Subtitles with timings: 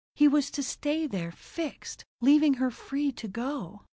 [0.15, 3.81] He was to stay there, fixed, leaving her free to go.